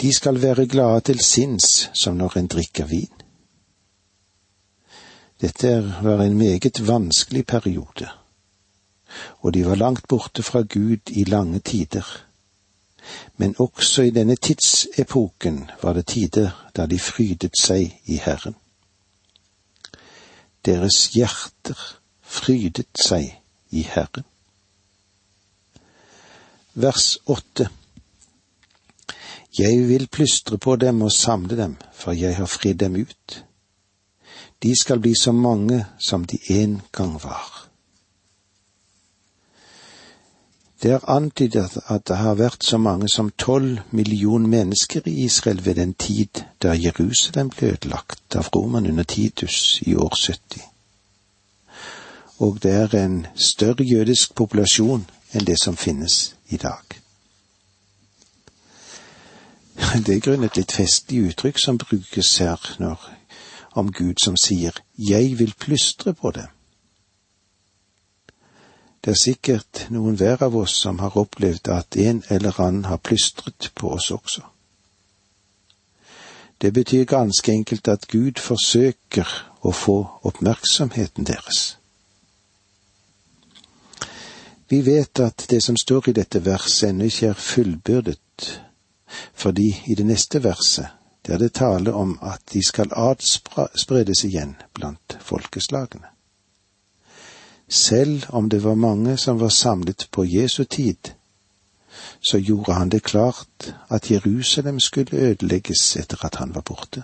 De 0.00 0.12
skal 0.12 0.42
være 0.42 0.66
glade 0.66 1.00
til 1.08 1.20
sinns 1.24 1.88
som 1.94 2.18
når 2.20 2.36
en 2.38 2.50
drikker 2.52 2.86
vin. 2.86 3.12
Dette 5.40 5.72
var 6.02 6.22
en 6.22 6.38
meget 6.38 6.86
vanskelig 6.86 7.46
periode, 7.46 8.08
og 9.40 9.54
de 9.54 9.66
var 9.66 9.74
langt 9.74 10.08
borte 10.08 10.42
fra 10.42 10.62
Gud 10.62 11.10
i 11.10 11.24
lange 11.24 11.58
tider. 11.58 12.25
Men 13.36 13.54
også 13.58 14.02
i 14.02 14.10
denne 14.10 14.36
tidsepoken 14.36 15.70
var 15.82 15.92
det 15.92 16.06
tider 16.06 16.50
da 16.76 16.86
de 16.86 16.98
frydet 16.98 17.58
seg 17.60 18.00
i 18.04 18.20
Herren. 18.22 18.56
Deres 20.66 21.10
hjerter 21.14 21.78
frydet 22.22 22.90
seg 23.06 23.28
i 23.70 23.82
Herren. 23.86 24.24
Vers 26.74 27.18
åtte 27.26 27.68
Jeg 29.58 29.88
vil 29.88 30.08
plystre 30.12 30.58
på 30.58 30.76
dem 30.76 31.02
og 31.02 31.12
samle 31.12 31.56
dem, 31.56 31.76
for 31.92 32.12
jeg 32.12 32.36
har 32.36 32.46
fridd 32.46 32.82
dem 32.82 32.96
ut. 32.96 33.44
De 34.62 34.74
skal 34.80 35.00
bli 35.00 35.14
så 35.16 35.32
mange 35.32 35.84
som 35.98 36.24
de 36.24 36.38
en 36.50 36.82
gang 36.92 37.14
var. 37.22 37.65
Det 40.82 40.90
er 40.90 41.10
antydet 41.10 41.78
at 41.88 42.08
det 42.08 42.16
har 42.16 42.34
vært 42.36 42.64
så 42.64 42.76
mange 42.78 43.08
som 43.08 43.30
tolv 43.38 43.78
million 43.90 44.46
mennesker 44.46 45.08
i 45.08 45.24
Israel 45.24 45.64
ved 45.64 45.74
den 45.74 45.94
tid 45.94 46.42
da 46.62 46.74
Jerusalem 46.76 47.50
ble 47.50 47.70
ødelagt 47.72 48.36
av 48.36 48.50
romerne 48.56 48.88
under 48.92 49.04
Titus 49.04 49.80
i 49.82 49.94
år 49.94 50.12
70. 50.14 50.60
Og 52.38 52.58
det 52.62 52.72
er 52.72 52.94
en 53.04 53.26
større 53.34 53.84
jødisk 53.84 54.34
populasjon 54.34 55.06
enn 55.32 55.46
det 55.48 55.56
som 55.62 55.76
finnes 55.76 56.34
i 56.48 56.56
dag. 56.56 56.84
Det 60.06 60.14
er 60.14 60.20
grunnet 60.20 60.56
litt 60.56 60.72
festlig 60.72 61.22
uttrykk 61.30 61.58
som 61.60 61.78
brukes 61.78 62.36
her 62.38 62.60
når, 62.80 63.00
om 63.76 63.92
Gud 63.92 64.20
som 64.24 64.36
sier 64.36 64.72
'jeg 64.98 65.38
vil 65.38 65.54
plystre 65.58 66.14
på 66.14 66.30
det'. 66.30 66.55
Det 69.06 69.12
er 69.12 69.18
sikkert 69.20 69.80
noen 69.94 70.16
hver 70.18 70.40
av 70.42 70.56
oss 70.58 70.72
som 70.82 70.96
har 70.98 71.14
opplevd 71.14 71.68
at 71.70 71.94
en 72.02 72.24
eller 72.26 72.56
annen 72.58 72.88
har 72.90 72.98
plystret 72.98 73.68
på 73.78 73.92
oss 73.94 74.08
også. 74.10 74.42
Det 76.58 76.72
betyr 76.74 77.04
ganske 77.04 77.52
enkelt 77.52 77.88
at 77.88 78.08
Gud 78.10 78.42
forsøker 78.42 79.30
å 79.62 79.70
få 79.70 79.94
oppmerksomheten 80.26 81.28
deres. 81.30 81.76
Vi 84.66 84.82
vet 84.82 85.22
at 85.22 85.46
det 85.54 85.62
som 85.62 85.78
står 85.78 86.10
i 86.10 86.16
dette 86.18 86.42
verset 86.42 86.88
ennå 86.88 87.06
ikke 87.06 87.30
er 87.30 87.38
fullbyrdet, 87.46 88.50
fordi 89.38 89.68
i 89.86 89.94
det 89.94 90.08
neste 90.10 90.42
verset, 90.42 90.90
der 91.30 91.38
det 91.38 91.52
taler 91.62 91.94
om 91.94 92.18
at 92.26 92.42
de 92.50 92.66
skal 92.66 92.90
adspredes 92.90 94.26
igjen 94.26 94.58
blant 94.74 95.18
folkeslagene. 95.22 96.15
Selv 97.68 98.24
om 98.28 98.48
det 98.48 98.64
var 98.64 98.74
mange 98.74 99.16
som 99.16 99.40
var 99.40 99.48
samlet 99.48 100.08
på 100.10 100.24
Jesu 100.24 100.64
tid, 100.64 101.12
så 102.20 102.38
gjorde 102.38 102.74
han 102.74 102.88
det 102.88 103.02
klart 103.02 103.74
at 103.88 104.10
Jerusalem 104.10 104.80
skulle 104.80 105.18
ødelegges 105.18 105.96
etter 105.96 106.24
at 106.24 106.34
han 106.34 106.54
var 106.54 106.60
borte. 106.60 107.02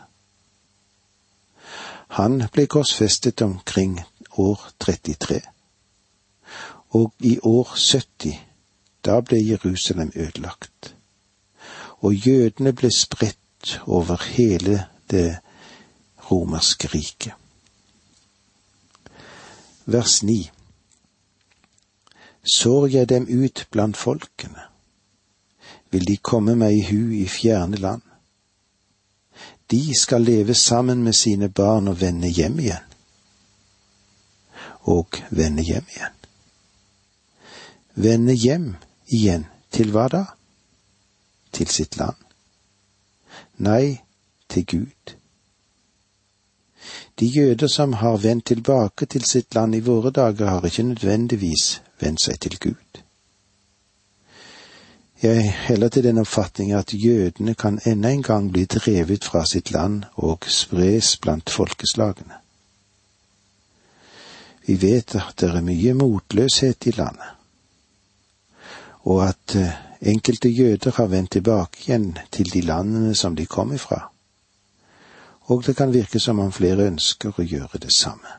Han 2.09 2.42
ble 2.52 2.66
korsfestet 2.66 3.42
omkring 3.42 4.00
år 4.38 4.69
33, 4.78 5.40
og 6.90 7.12
i 7.18 7.38
år 7.42 7.75
70, 7.77 8.38
da 9.05 9.20
ble 9.20 9.40
Jerusalem 9.48 10.12
ødelagt, 10.14 10.94
og 11.98 12.14
jødene 12.14 12.72
ble 12.72 12.90
spredt 12.96 13.81
over 13.87 14.22
hele 14.22 14.85
det 15.11 15.38
romerske 16.31 16.87
riket 16.87 17.33
vers 19.85 20.23
9. 20.23 20.51
Sår 22.45 22.87
jeg 22.87 23.09
dem 23.09 23.27
ut 23.29 23.66
blant 23.71 23.97
folkene, 23.97 24.68
vil 25.90 26.07
de 26.09 26.16
komme 26.16 26.55
meg 26.59 26.79
i 26.79 26.87
hu 26.88 27.12
i 27.14 27.27
fjerne 27.29 27.77
land. 27.77 28.03
De 29.71 29.95
skal 29.97 30.23
leve 30.23 30.55
sammen 30.55 31.03
med 31.03 31.12
sine 31.12 31.49
barn 31.49 31.88
og 31.88 32.01
vende 32.01 32.29
hjem 32.29 32.59
igjen. 32.61 32.88
Og 34.83 35.23
vende 35.31 35.62
hjem 35.62 35.87
igjen. 35.95 36.18
Vende 37.95 38.35
hjem 38.35 38.68
igjen 39.07 39.47
til 39.71 39.92
hva 39.95 40.09
da? 40.12 40.25
Til 41.53 41.68
sitt 41.68 41.97
land? 41.97 42.16
Nei, 43.62 44.01
til 44.49 44.66
Gud 44.66 45.16
de 47.20 47.27
jøder 47.27 47.66
som 47.66 47.92
har 47.92 48.16
vendt 48.16 48.46
tilbake 48.46 49.07
til 49.07 49.25
sitt 49.25 49.55
land 49.55 49.75
i 49.75 49.81
våre 49.81 50.11
dager, 50.11 50.46
har 50.48 50.64
ikke 50.66 50.83
nødvendigvis 50.83 51.83
vendt 52.01 52.22
seg 52.25 52.40
til 52.40 52.59
Gud. 52.61 53.03
Jeg 55.22 55.53
heller 55.68 55.88
til 55.88 56.05
den 56.05 56.18
oppfatning 56.18 56.72
at 56.72 56.94
jødene 56.94 57.55
kan 57.55 57.79
enda 57.87 58.11
en 58.11 58.22
gang 58.22 58.53
bli 58.53 58.64
drevet 58.64 59.25
fra 59.25 59.44
sitt 59.46 59.70
land 59.70 60.03
og 60.14 60.48
spres 60.48 61.16
blant 61.16 61.51
folkeslagene. 61.51 62.40
Vi 64.66 64.81
vet 64.83 65.14
at 65.14 65.35
det 65.40 65.51
er 65.51 65.62
mye 65.62 65.94
motløshet 65.94 66.87
i 66.87 66.94
landet, 66.96 67.31
og 69.03 69.29
at 69.29 69.57
eh, 69.59 69.79
enkelte 70.01 70.48
jøder 70.48 70.90
har 70.96 71.07
vendt 71.07 71.31
tilbake 71.31 71.85
igjen 71.87 72.18
til 72.31 72.51
de 72.53 72.61
landene 72.61 73.14
som 73.14 73.37
de 73.37 73.46
kom 73.46 73.75
ifra 73.75 74.12
og 75.46 75.66
det 75.66 75.76
kan 75.76 75.92
virke 75.92 76.20
som 76.20 76.38
om 76.38 76.52
flere 76.52 76.87
ønsker 76.87 77.35
å 77.38 77.44
gjøre 77.46 77.81
det 77.83 77.92
samme. 77.92 78.38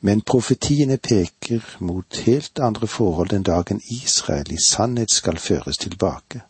Men 0.00 0.22
profetiene 0.24 0.96
peker 0.96 1.64
mot 1.84 2.22
helt 2.24 2.58
andre 2.58 2.86
forhold 2.88 3.30
den 3.34 3.44
dagen 3.44 3.82
Israel 3.92 4.52
i 4.52 4.56
sannhet 4.64 5.12
skal 5.12 5.38
føres 5.38 5.78
tilbake, 5.78 6.40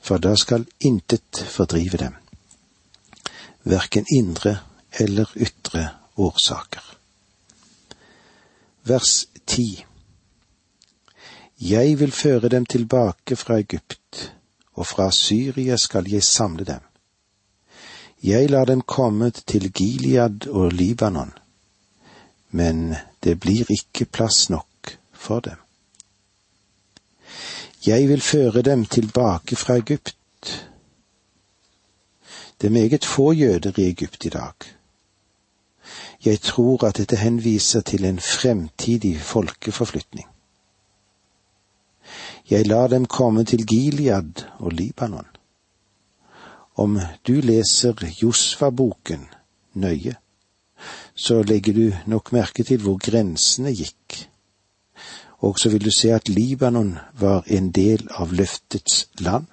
for 0.00 0.18
da 0.18 0.34
skal 0.36 0.66
intet 0.80 1.44
fordrive 1.48 2.00
dem, 2.00 2.16
verken 3.62 4.06
indre 4.10 4.58
eller 4.90 5.30
ytre 5.36 5.88
årsaker. 6.16 6.82
Vers 8.84 9.26
ti 9.46 9.84
Jeg 11.60 11.98
vil 11.98 12.12
føre 12.12 12.48
dem 12.48 12.66
tilbake 12.66 13.36
fra 13.36 13.58
Egypt, 13.58 14.32
og 14.74 14.86
fra 14.86 15.10
Syria 15.10 15.76
skal 15.76 16.10
jeg 16.10 16.22
samle 16.22 16.64
dem 16.64 16.82
jeg 18.24 18.50
lar 18.50 18.64
dem 18.64 18.80
komme 18.80 19.30
til 19.30 19.72
Gilead 19.72 20.46
og 20.48 20.72
Libanon, 20.72 21.32
men 22.50 22.94
det 23.24 23.40
blir 23.40 23.68
ikke 23.68 24.04
plass 24.04 24.48
nok 24.50 24.96
for 25.12 25.40
dem. 25.40 25.60
Jeg 27.86 28.08
vil 28.08 28.20
føre 28.20 28.62
dem 28.62 28.86
tilbake 28.86 29.56
fra 29.56 29.76
Egypt. 29.76 30.16
Det 32.60 32.66
er 32.66 32.70
meget 32.70 33.04
få 33.04 33.32
jøder 33.32 33.72
i 33.76 33.88
Egypt 33.90 34.24
i 34.24 34.28
dag. 34.28 34.54
Jeg 36.24 36.40
tror 36.40 36.84
at 36.84 36.96
dette 36.96 37.16
henviser 37.16 37.80
til 37.80 38.04
en 38.04 38.20
fremtidig 38.20 39.20
folkeforflytning. 39.20 40.26
Jeg 42.50 42.66
lar 42.66 42.86
dem 42.86 43.04
komme 43.06 43.44
til 43.44 43.66
Gilead 43.66 44.48
og 44.58 44.72
Libanon. 44.72 45.33
Om 46.74 46.98
du 47.26 47.40
leser 47.40 47.94
Josfa-boken 48.22 49.26
nøye, 49.78 50.16
så 51.14 51.42
legger 51.42 51.72
du 51.72 51.92
nok 52.10 52.32
merke 52.34 52.64
til 52.66 52.82
hvor 52.82 52.98
grensene 52.98 53.70
gikk, 53.70 54.24
og 55.46 55.58
så 55.60 55.70
vil 55.70 55.84
du 55.84 55.90
se 55.94 56.10
at 56.14 56.28
Libanon 56.28 56.96
var 57.20 57.44
en 57.46 57.70
del 57.70 58.08
av 58.10 58.32
løftets 58.34 59.06
land. 59.22 59.46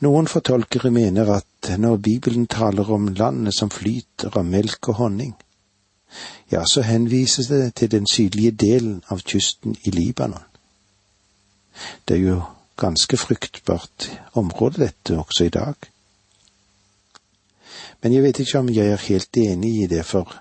Noen 0.00 0.30
fortolkere 0.32 0.90
mener 0.90 1.28
at 1.34 1.74
når 1.76 1.96
Bibelen 1.96 2.46
taler 2.46 2.88
om 2.90 3.08
landet 3.08 3.54
som 3.54 3.70
flyter 3.70 4.32
av 4.32 4.46
melk 4.48 4.88
og 4.88 5.02
honning, 5.02 5.34
ja, 6.50 6.64
så 6.64 6.82
henvises 6.82 7.50
det 7.52 7.74
til 7.74 7.90
den 7.90 8.06
sydlige 8.08 8.50
delen 8.50 9.02
av 9.12 9.20
kysten 9.20 9.76
i 9.84 9.92
Libanon. 9.92 10.42
Det 12.08 12.16
er 12.16 12.24
jo 12.24 12.40
ganske 12.80 13.16
fryktbart 13.20 14.08
område, 14.40 14.86
dette, 14.86 15.18
også 15.18 15.44
i 15.44 15.52
dag. 15.54 15.74
Men 18.00 18.14
jeg 18.14 18.24
vet 18.24 18.40
ikke 18.40 18.62
om 18.62 18.72
jeg 18.72 18.92
er 18.92 19.06
helt 19.08 19.36
enig 19.36 19.74
i 19.82 19.86
det, 19.90 20.04
for 20.08 20.32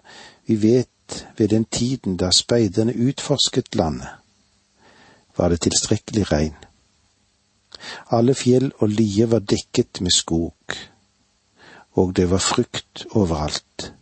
vi 0.48 0.56
vet 0.62 1.26
ved 1.38 1.52
den 1.52 1.66
tiden 1.66 2.18
da 2.18 2.32
speiderne 2.32 2.96
utforsket 2.96 3.76
landet, 3.76 4.08
var 5.38 5.50
det 5.50 5.62
tilstrekkelig 5.62 6.32
regn. 6.32 6.56
Alle 8.12 8.36
fjell 8.36 8.72
og 8.80 8.92
lier 8.92 9.30
var 9.32 9.44
dekket 9.46 10.02
med 10.02 10.12
skog, 10.16 10.76
og 12.00 12.16
det 12.16 12.30
var 12.32 12.44
frukt 12.44 13.06
overalt. 13.12 13.94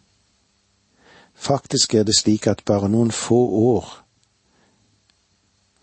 Faktisk 1.38 1.94
er 1.94 2.04
det 2.04 2.18
slik 2.18 2.48
at 2.48 2.66
bare 2.66 2.90
noen 2.90 3.12
få 3.14 3.40
år 3.74 3.92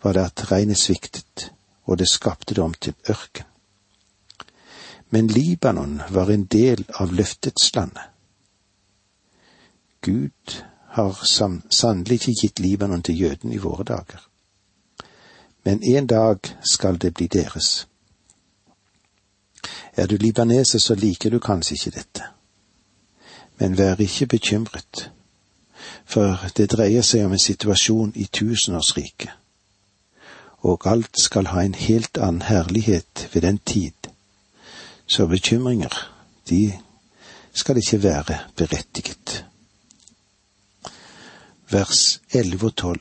var 0.03 0.13
det 0.13 0.25
at 0.27 0.51
regnet 0.51 0.77
sviktet, 0.77 1.51
og 1.85 1.97
det 1.99 2.09
skapte 2.09 2.53
det 2.53 2.63
om 2.63 2.73
til 2.73 2.93
ørken. 3.09 3.45
Men 5.09 5.27
Libanon 5.27 6.01
var 6.09 6.29
en 6.29 6.45
del 6.45 6.85
av 6.99 7.13
løftets 7.13 7.75
land. 7.75 7.91
Gud 10.01 10.61
har 10.89 11.19
sannelig 11.69 12.13
ikke 12.13 12.33
gitt 12.41 12.59
Libanon 12.59 13.03
til 13.03 13.21
jødene 13.21 13.53
i 13.53 13.57
våre 13.57 13.83
dager. 13.83 14.27
Men 15.63 15.83
en 15.83 16.07
dag 16.07 16.37
skal 16.63 17.01
det 17.01 17.13
bli 17.13 17.27
deres. 17.27 17.87
Er 19.95 20.07
du 20.07 20.17
libaneser, 20.17 20.79
så 20.79 20.95
liker 20.95 21.29
du 21.29 21.39
kanskje 21.39 21.73
ikke 21.73 21.97
dette. 21.97 22.23
Men 23.57 23.77
vær 23.77 24.01
ikke 24.01 24.27
bekymret, 24.27 25.11
for 26.05 26.37
det 26.57 26.71
dreier 26.71 27.01
seg 27.01 27.25
om 27.25 27.31
en 27.31 27.39
situasjon 27.39 28.11
i 28.15 28.25
tusenårsriket, 28.25 29.31
og 30.65 30.87
alt 30.89 31.19
skal 31.21 31.51
ha 31.53 31.61
en 31.61 31.77
helt 31.77 32.17
annen 32.17 32.41
herlighet 32.49 33.29
ved 33.33 33.41
den 33.45 33.57
tid, 33.57 34.09
så 35.07 35.27
bekymringer, 35.29 35.93
de 36.49 36.73
skal 37.53 37.77
ikke 37.77 38.03
være 38.03 38.39
berettiget 38.57 39.45
vers 41.71 42.21
11 42.33 42.65
og 42.65 42.75
12. 42.75 42.99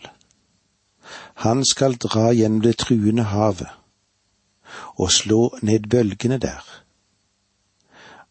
Han 1.35 1.64
skal 1.64 1.96
dra 1.96 2.31
gjennom 2.33 2.62
det 2.64 2.77
truende 2.79 3.22
havet 3.22 3.68
og 4.96 5.12
slå 5.12 5.59
ned 5.62 5.88
bølgene 5.90 6.38
der. 6.38 6.64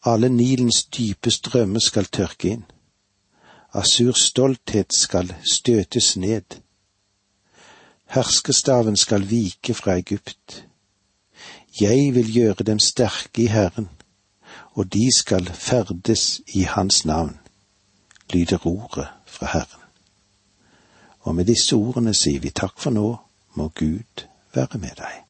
Alle 0.05 0.29
Nilens 0.29 0.83
dype 0.85 1.31
strømmer 1.31 1.79
skal 1.79 2.05
tørke 2.05 2.49
inn. 2.55 2.65
Asurs 3.73 4.25
stolthet 4.29 4.95
skal 4.95 5.31
støtes 5.51 6.17
ned. 6.17 6.59
Herskestaven 8.13 8.97
skal 8.97 9.29
vike 9.29 9.73
fra 9.73 9.97
Egypt. 9.97 10.67
Jeg 11.81 12.13
vil 12.13 12.33
gjøre 12.33 12.63
dem 12.63 12.79
sterke 12.79 13.41
i 13.41 13.45
Herren, 13.45 13.89
og 14.73 14.93
de 14.93 15.07
skal 15.17 15.45
ferdes 15.45 16.41
i 16.47 16.61
Hans 16.61 17.05
navn, 17.05 17.39
lyder 18.33 18.67
ordet 18.67 19.07
fra 19.25 19.49
Herren. 19.53 19.81
Og 21.19 21.35
med 21.35 21.45
disse 21.45 21.75
ordene 21.75 22.13
sier 22.13 22.39
vi 22.39 22.51
takk 22.53 22.77
for 22.77 22.93
nå, 22.93 23.15
må 23.55 23.67
Gud 23.73 24.25
være 24.53 24.77
med 24.77 24.93
deg. 25.01 25.21